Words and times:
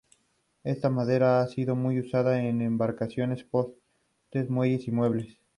Esta 0.63 0.89
madera 0.89 1.41
ha 1.41 1.47
sido 1.47 1.75
muy 1.75 1.99
usada 1.99 2.41
en 2.43 2.63
embarcaciones, 2.63 3.43
postes, 3.43 4.49
muelles 4.49 4.87
y 4.87 4.91
muebles. 4.91 5.37